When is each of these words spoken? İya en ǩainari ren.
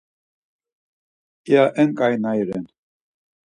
İya 1.49 1.63
en 1.81 1.89
ǩainari 1.97 2.43
ren. 2.49 2.65